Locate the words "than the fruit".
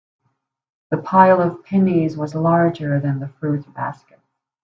2.99-3.71